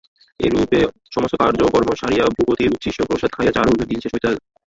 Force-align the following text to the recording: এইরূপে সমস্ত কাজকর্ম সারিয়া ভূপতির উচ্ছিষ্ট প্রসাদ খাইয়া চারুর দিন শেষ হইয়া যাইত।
এইরূপে 0.39 0.79
সমস্ত 1.11 1.33
কাজকর্ম 1.41 1.89
সারিয়া 1.99 2.25
ভূপতির 2.35 2.73
উচ্ছিষ্ট 2.73 2.99
প্রসাদ 3.07 3.31
খাইয়া 3.33 3.55
চারুর 3.55 3.77
দিন 3.81 3.99
শেষ 4.01 4.11
হইয়া 4.13 4.23
যাইত। 4.25 4.39